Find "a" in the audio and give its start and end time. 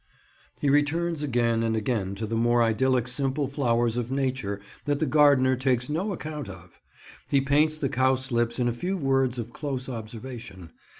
8.67-8.73